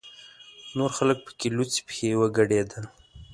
نور 0.77 0.91
خلک 0.97 1.17
پکې 1.25 1.47
لوڅې 1.55 1.81
پښې 1.87 2.09
ورګډېدل. 2.19 2.83